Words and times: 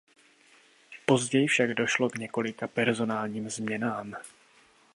Později 1.05 1.47
však 1.47 1.71
došlo 1.73 2.09
k 2.09 2.17
několika 2.17 2.67
personálním 2.67 3.49
změnám. 3.49 4.13